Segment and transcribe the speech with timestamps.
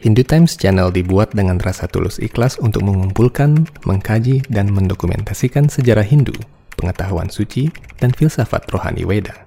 [0.00, 6.32] Hindu Times Channel dibuat dengan rasa tulus ikhlas untuk mengumpulkan, mengkaji, dan mendokumentasikan sejarah Hindu,
[6.80, 7.68] pengetahuan suci,
[8.00, 9.44] dan filsafat rohani Weda.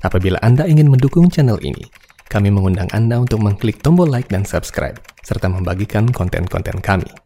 [0.00, 1.84] Apabila Anda ingin mendukung channel ini,
[2.32, 7.25] kami mengundang Anda untuk mengklik tombol like dan subscribe, serta membagikan konten-konten kami.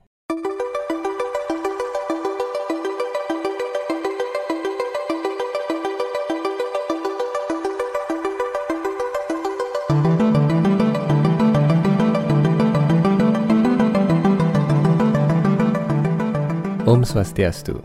[16.90, 17.79] Om Swastiastu.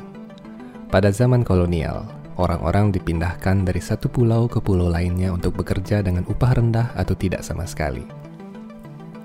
[0.90, 2.10] Pada zaman kolonial,
[2.42, 7.46] orang-orang dipindahkan dari satu pulau ke pulau lainnya untuk bekerja dengan upah rendah atau tidak
[7.46, 8.02] sama sekali.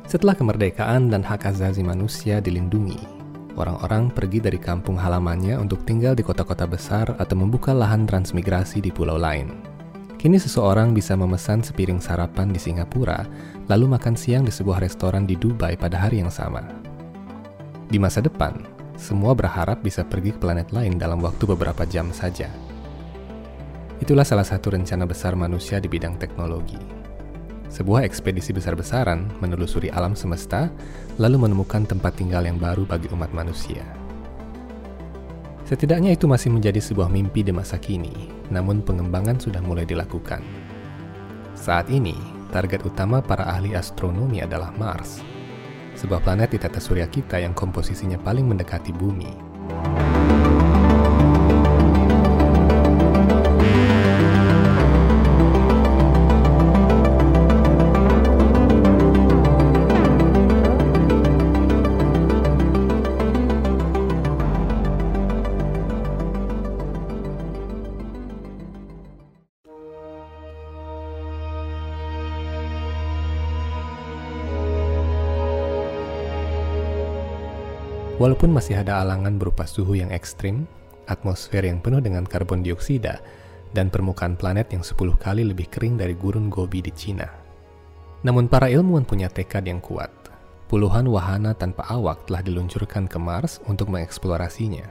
[0.04, 3.00] Setelah kemerdekaan dan hak asasi manusia dilindungi,
[3.56, 8.92] orang-orang pergi dari kampung halamannya untuk tinggal di kota-kota besar atau membuka lahan transmigrasi di
[8.92, 9.64] pulau lain.
[10.20, 13.24] Kini seseorang bisa memesan sepiring sarapan di Singapura,
[13.72, 16.68] lalu makan siang di sebuah restoran di Dubai pada hari yang sama.
[17.88, 18.69] Di masa depan,
[19.00, 22.52] semua berharap bisa pergi ke planet lain dalam waktu beberapa jam saja.
[23.96, 26.76] Itulah salah satu rencana besar manusia di bidang teknologi.
[27.72, 30.68] Sebuah ekspedisi besar-besaran menelusuri alam semesta,
[31.16, 33.80] lalu menemukan tempat tinggal yang baru bagi umat manusia.
[35.64, 40.42] Setidaknya itu masih menjadi sebuah mimpi di masa kini, namun pengembangan sudah mulai dilakukan.
[41.54, 42.18] Saat ini,
[42.50, 45.22] target utama para ahli astronomi adalah Mars,
[46.00, 49.49] sebuah planet di tata surya kita yang komposisinya paling mendekati bumi.
[78.20, 80.68] Walaupun masih ada alangan berupa suhu yang ekstrim,
[81.08, 83.16] atmosfer yang penuh dengan karbon dioksida,
[83.72, 87.24] dan permukaan planet yang 10 kali lebih kering dari gurun Gobi di Cina.
[88.20, 90.12] Namun para ilmuwan punya tekad yang kuat.
[90.68, 94.84] Puluhan wahana tanpa awak telah diluncurkan ke Mars untuk mengeksplorasinya.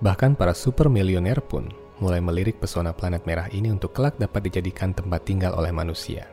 [0.00, 1.68] Bahkan para super milioner pun
[2.00, 6.26] mulai melirik pesona planet merah ini untuk kelak dapat dijadikan tempat tinggal oleh manusia.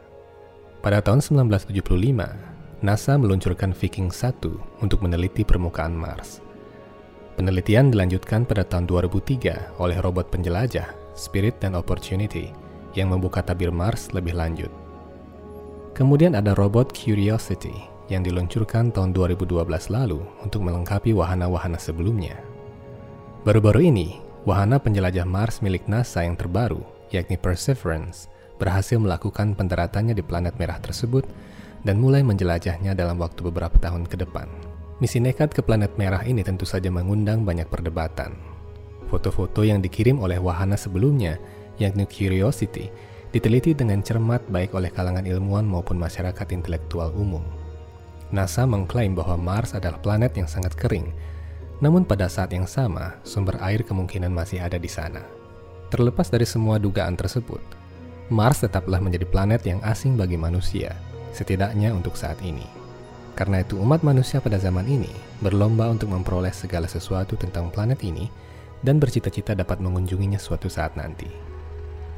[0.79, 2.48] Pada tahun 1975,
[2.79, 4.39] NASA meluncurkan Viking 1
[4.79, 6.39] untuk meneliti permukaan Mars.
[7.35, 12.55] Penelitian dilanjutkan pada tahun 2003 oleh robot penjelajah Spirit dan Opportunity
[12.95, 14.71] yang membuka tabir Mars lebih lanjut.
[15.91, 17.75] Kemudian ada robot Curiosity
[18.07, 19.59] yang diluncurkan tahun 2012
[19.91, 22.39] lalu untuk melengkapi wahana-wahana sebelumnya.
[23.43, 26.79] Baru-baru ini, wahana penjelajah Mars milik NASA yang terbaru,
[27.11, 31.27] yakni Perseverance, berhasil melakukan pendaratannya di planet merah tersebut
[31.83, 34.47] dan mulai menjelajahnya dalam waktu beberapa tahun ke depan.
[34.99, 38.35] Misi nekat ke planet merah ini tentu saja mengundang banyak perdebatan.
[39.07, 41.39] Foto-foto yang dikirim oleh wahana sebelumnya,
[41.79, 42.91] yakni Curiosity,
[43.31, 47.41] diteliti dengan cermat baik oleh kalangan ilmuwan maupun masyarakat intelektual umum.
[48.29, 51.09] NASA mengklaim bahwa Mars adalah planet yang sangat kering,
[51.79, 55.23] namun pada saat yang sama, sumber air kemungkinan masih ada di sana.
[55.89, 57.63] Terlepas dari semua dugaan tersebut,
[58.29, 60.93] Mars tetaplah menjadi planet yang asing bagi manusia–
[61.33, 62.65] setidaknya untuk saat ini.
[63.37, 68.27] Karena itu umat manusia pada zaman ini berlomba untuk memperoleh segala sesuatu tentang planet ini
[68.83, 71.27] dan bercita-cita dapat mengunjunginya suatu saat nanti.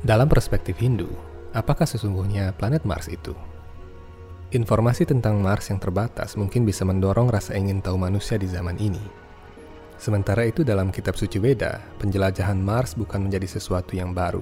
[0.01, 1.09] Dalam perspektif Hindu,
[1.53, 3.37] apakah sesungguhnya planet Mars itu?
[4.51, 8.99] Informasi tentang Mars yang terbatas mungkin bisa mendorong rasa ingin tahu manusia di zaman ini.
[10.01, 14.41] Sementara itu dalam kitab suci Weda, penjelajahan Mars bukan menjadi sesuatu yang baru.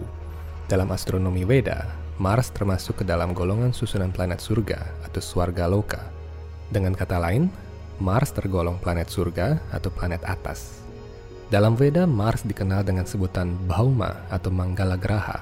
[0.71, 6.03] Dalam astronomi Weda, Mars termasuk ke dalam golongan susunan planet surga atau Swarga Loka.
[6.67, 7.47] Dengan kata lain,
[8.03, 10.83] Mars tergolong planet surga atau planet atas.
[11.47, 15.39] Dalam Veda, Mars dikenal dengan sebutan Bhauma atau Manggala Graha.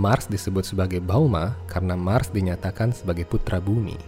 [0.00, 4.00] Mars disebut sebagai Bhauma karena Mars dinyatakan sebagai putra bumi.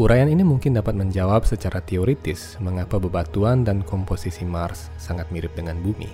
[0.00, 5.76] Uraian ini mungkin dapat menjawab secara teoritis mengapa bebatuan dan komposisi Mars sangat mirip dengan
[5.84, 6.08] bumi.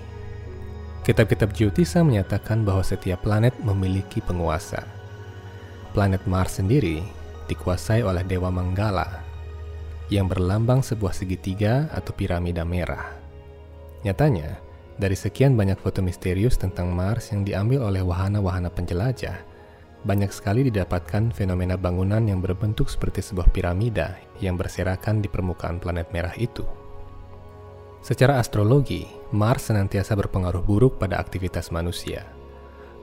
[1.05, 4.81] Kitab-kitab Jyotisa menyatakan bahwa setiap planet memiliki penguasa.
[5.93, 7.05] Planet Mars sendiri
[7.45, 9.21] dikuasai oleh Dewa Manggala
[10.09, 13.13] yang berlambang sebuah segitiga atau piramida merah.
[14.01, 14.57] Nyatanya,
[14.97, 19.37] dari sekian banyak foto misterius tentang Mars yang diambil oleh wahana-wahana penjelajah,
[20.09, 26.09] banyak sekali didapatkan fenomena bangunan yang berbentuk seperti sebuah piramida yang berserakan di permukaan planet
[26.09, 26.65] merah itu.
[28.05, 32.23] Secara astrologi, Mars senantiasa berpengaruh buruk pada aktivitas manusia.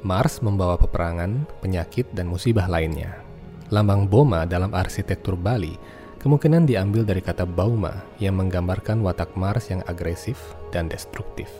[0.00, 3.20] Mars membawa peperangan, penyakit, dan musibah lainnya.
[3.68, 5.76] Lambang Boma dalam arsitektur Bali
[6.22, 10.38] Kemungkinan diambil dari kata Bauma yang menggambarkan watak Mars yang agresif
[10.70, 11.50] dan destruktif.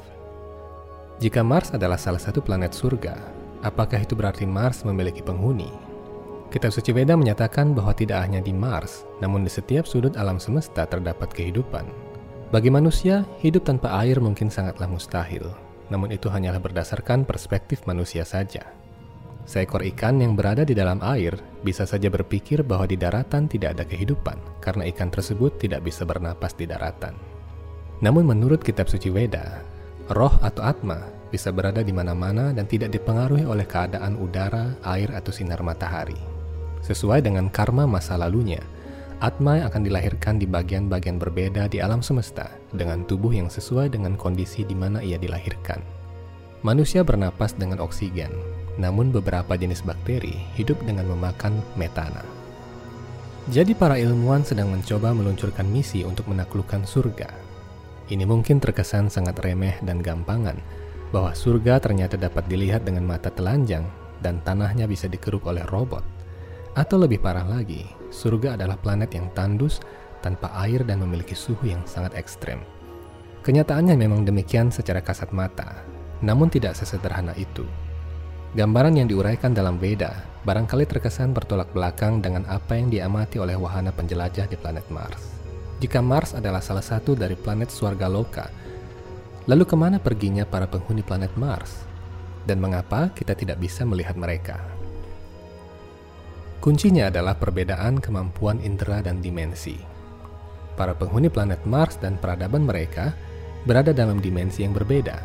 [1.19, 3.19] Jika Mars adalah salah satu planet surga,
[3.67, 5.67] apakah itu berarti Mars memiliki penghuni?
[6.55, 10.87] Kitab suci Veda menyatakan bahwa tidak hanya di Mars, namun di setiap sudut alam semesta
[10.87, 11.83] terdapat kehidupan.
[12.53, 15.57] Bagi manusia, hidup tanpa air mungkin sangatlah mustahil,
[15.89, 18.77] namun itu hanyalah berdasarkan perspektif manusia saja.
[19.49, 21.33] Seekor ikan yang berada di dalam air
[21.65, 26.53] bisa saja berpikir bahwa di daratan tidak ada kehidupan karena ikan tersebut tidak bisa bernapas
[26.53, 27.17] di daratan.
[28.05, 29.65] Namun menurut kitab suci Weda,
[30.13, 35.33] roh atau atma bisa berada di mana-mana dan tidak dipengaruhi oleh keadaan udara, air, atau
[35.33, 36.21] sinar matahari.
[36.85, 38.61] Sesuai dengan karma masa lalunya,
[39.23, 44.67] Atma akan dilahirkan di bagian-bagian berbeda di alam semesta dengan tubuh yang sesuai dengan kondisi
[44.67, 45.79] di mana ia dilahirkan.
[46.67, 48.35] Manusia bernapas dengan oksigen,
[48.83, 52.27] namun beberapa jenis bakteri hidup dengan memakan metana.
[53.47, 57.31] Jadi para ilmuwan sedang mencoba meluncurkan misi untuk menaklukkan surga.
[58.11, 60.59] Ini mungkin terkesan sangat remeh dan gampangan,
[61.15, 63.87] bahwa surga ternyata dapat dilihat dengan mata telanjang
[64.19, 66.03] dan tanahnya bisa dikeruk oleh robot.
[66.75, 69.81] Atau lebih parah lagi, surga adalah planet yang tandus,
[70.23, 72.63] tanpa air dan memiliki suhu yang sangat ekstrem.
[73.43, 75.83] Kenyataannya memang demikian secara kasat mata,
[76.23, 77.67] namun tidak sesederhana itu.
[78.55, 80.13] Gambaran yang diuraikan dalam Veda
[80.47, 85.41] barangkali terkesan bertolak belakang dengan apa yang diamati oleh wahana penjelajah di planet Mars.
[85.83, 88.47] Jika Mars adalah salah satu dari planet Swarga Loka,
[89.51, 91.83] lalu ke mana perginya para penghuni planet Mars?
[92.47, 94.63] Dan mengapa kita tidak bisa melihat mereka?
[96.63, 99.75] Kuncinya adalah perbedaan kemampuan indera dan dimensi.
[100.79, 103.19] Para penghuni planet Mars dan peradaban mereka
[103.67, 105.19] berada dalam dimensi yang berbeda,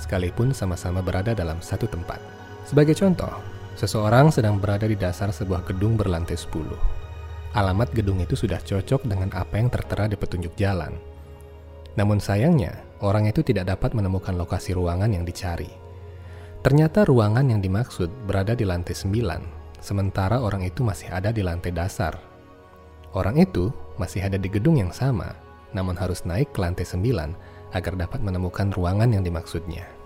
[0.00, 2.16] sekalipun sama-sama berada dalam satu tempat.
[2.64, 3.28] Sebagai contoh,
[3.76, 6.56] seseorang sedang berada di dasar sebuah gedung berlantai 10.
[7.52, 10.96] Alamat gedung itu sudah cocok dengan apa yang tertera di petunjuk jalan.
[12.00, 15.68] Namun sayangnya, orang itu tidak dapat menemukan lokasi ruangan yang dicari.
[16.64, 21.74] Ternyata ruangan yang dimaksud berada di lantai 9, sementara orang itu masih ada di lantai
[21.74, 22.14] dasar.
[23.16, 25.34] Orang itu masih ada di gedung yang sama,
[25.74, 27.34] namun harus naik ke lantai 9
[27.74, 29.97] agar dapat menemukan ruangan yang dimaksudnya.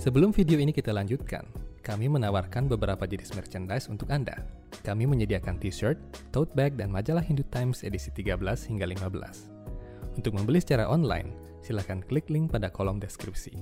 [0.00, 1.44] Sebelum video ini kita lanjutkan,
[1.84, 4.48] kami menawarkan beberapa jenis merchandise untuk Anda.
[4.80, 6.00] Kami menyediakan t-shirt,
[6.32, 8.40] tote bag, dan majalah Hindu Times edisi 13
[8.72, 10.16] hingga 15.
[10.16, 13.52] Untuk membeli secara online, silakan klik link pada kolom deskripsi.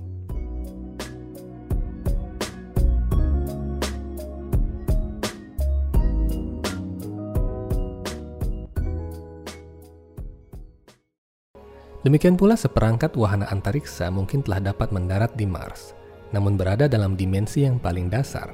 [12.07, 15.98] Demikian pula seperangkat wahana antariksa mungkin telah dapat mendarat di Mars
[16.29, 18.53] namun berada dalam dimensi yang paling dasar,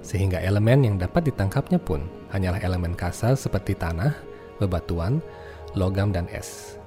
[0.00, 4.14] sehingga elemen yang dapat ditangkapnya pun hanyalah elemen kasar seperti tanah,
[4.62, 5.18] bebatuan,
[5.74, 6.78] logam, dan es.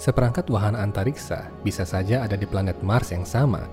[0.00, 3.68] Seperangkat wahana antariksa bisa saja ada di planet Mars yang sama,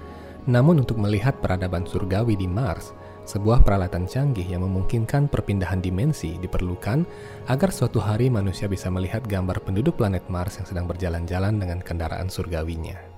[0.47, 2.91] namun untuk melihat peradaban surgawi di Mars,
[3.27, 7.03] sebuah peralatan canggih yang memungkinkan perpindahan dimensi diperlukan
[7.51, 12.31] agar suatu hari manusia bisa melihat gambar penduduk planet Mars yang sedang berjalan-jalan dengan kendaraan
[12.31, 13.16] surgawinya.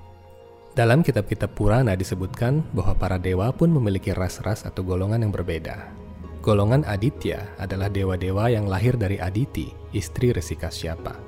[0.80, 5.92] Dalam kitab-kitab Purana disebutkan bahwa para dewa pun memiliki ras-ras atau golongan yang berbeda.
[6.40, 11.20] Golongan Aditya adalah dewa-dewa yang lahir dari Aditi, istri Resi Kasyapa.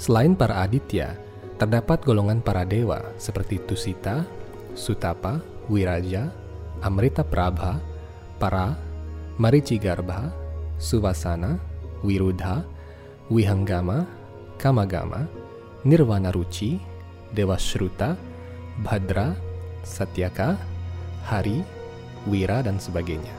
[0.00, 1.20] Selain para Aditya,
[1.60, 4.24] terdapat golongan para dewa seperti Tusita,
[4.72, 5.36] Sutapa,
[5.68, 6.32] Wiraja,
[6.80, 7.76] Amrita Prabha,
[8.40, 8.72] Para,
[9.36, 10.32] Maricigarbha,
[10.80, 11.60] Suvasana,
[12.00, 12.64] Wirudha,
[13.28, 14.08] Wihanggama,
[14.56, 15.28] Kamagama,
[15.84, 16.80] Nirvana Ruci,
[17.36, 18.16] Dewa Shruta,
[18.82, 19.38] Badra,
[19.86, 20.58] Satyaka,
[21.28, 21.62] Hari,
[22.26, 23.30] Wira, dan sebagainya.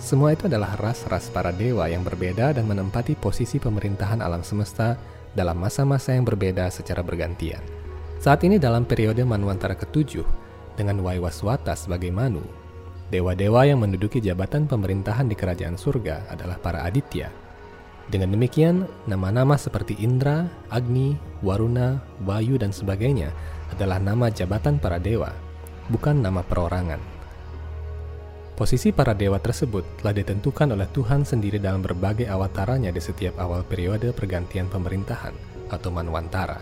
[0.00, 4.96] Semua itu adalah ras-ras para dewa yang berbeda dan menempati posisi pemerintahan alam semesta
[5.36, 7.60] dalam masa-masa yang berbeda secara bergantian.
[8.16, 10.24] Saat ini dalam periode Manwantara ketujuh,
[10.74, 12.42] dengan Waiwaswata sebagai Manu,
[13.12, 17.28] dewa-dewa yang menduduki jabatan pemerintahan di kerajaan surga adalah para Aditya.
[18.08, 23.32] Dengan demikian, nama-nama seperti Indra, Agni, Waruna, Wayu, dan sebagainya
[23.72, 25.32] adalah nama jabatan para dewa,
[25.88, 27.00] bukan nama perorangan.
[28.60, 33.64] Posisi para dewa tersebut telah ditentukan oleh Tuhan sendiri dalam berbagai awataranya di setiap awal
[33.64, 35.32] periode pergantian pemerintahan
[35.72, 36.60] atau manwantara.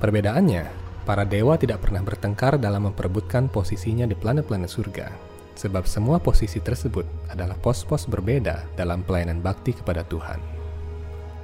[0.00, 0.64] Perbedaannya,
[1.04, 5.12] para dewa tidak pernah bertengkar dalam memperebutkan posisinya di planet-planet surga,
[5.60, 10.59] sebab semua posisi tersebut adalah pos-pos berbeda dalam pelayanan bakti kepada Tuhan.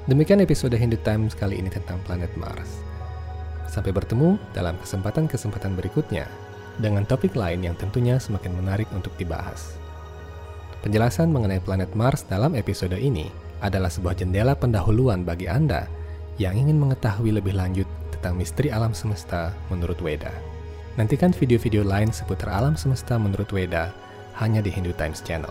[0.06, 2.78] Demikian episode Hindu Times kali ini tentang planet Mars.
[3.66, 6.30] Sampai bertemu dalam kesempatan-kesempatan berikutnya
[6.78, 9.74] dengan topik lain yang tentunya semakin menarik untuk dibahas.
[10.86, 13.26] Penjelasan mengenai planet Mars dalam episode ini
[13.58, 15.90] adalah sebuah jendela pendahuluan bagi Anda
[16.38, 20.30] yang ingin mengetahui lebih lanjut tentang misteri alam semesta menurut Weda.
[20.94, 23.90] Nantikan video-video lain seputar alam semesta menurut Weda
[24.38, 25.50] hanya di Hindu Times Channel.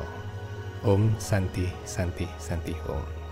[0.88, 3.25] Om Santi Santi Santi Om.